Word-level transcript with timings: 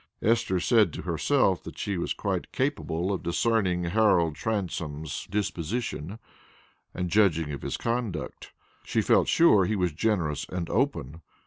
Esther 0.23 0.59
said 0.59 0.91
to 0.91 1.03
herself 1.03 1.61
that 1.61 1.77
she 1.77 1.95
was 1.95 2.11
quite 2.11 2.51
capable 2.51 3.13
of 3.13 3.21
discerning 3.21 3.83
Harold 3.83 4.33
Transome's 4.33 5.27
disposition, 5.29 6.17
and 6.91 7.11
judging 7.11 7.51
of 7.51 7.61
his 7.61 7.77
conduct. 7.77 8.51
She 8.83 9.03
felt 9.03 9.27
sure 9.27 9.65
he 9.65 9.75
was 9.75 9.91
generous 9.93 10.45
and 10.49 10.71
open. 10.71 11.21